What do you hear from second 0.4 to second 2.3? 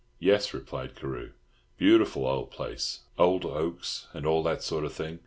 replied Carew. "Beautiful